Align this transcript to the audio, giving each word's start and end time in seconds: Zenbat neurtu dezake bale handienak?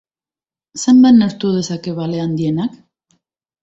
Zenbat 0.85 1.17
neurtu 1.19 1.53
dezake 1.59 1.97
bale 2.03 2.27
handienak? 2.27 2.85